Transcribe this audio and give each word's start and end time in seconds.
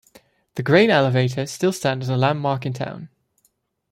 The 0.55 0.63
grain 0.63 0.89
elevators 0.89 1.51
still 1.51 1.71
stand 1.71 2.01
as 2.01 2.09
a 2.09 2.17
landmark 2.17 2.65
in 2.65 2.73
town. 2.73 3.09